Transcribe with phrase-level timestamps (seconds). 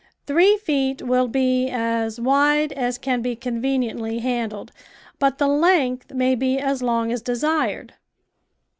[0.25, 4.71] Three feet will be as wide as can be conveniently handled,
[5.19, 7.93] but the length may be as long as desired.